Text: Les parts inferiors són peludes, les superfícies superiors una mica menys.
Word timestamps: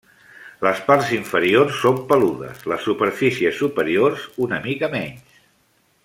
Les 0.67 0.79
parts 0.87 1.11
inferiors 1.17 1.75
són 1.81 1.99
peludes, 2.11 2.65
les 2.73 2.87
superfícies 2.89 3.61
superiors 3.65 4.25
una 4.47 4.63
mica 4.69 4.91
menys. 4.99 5.41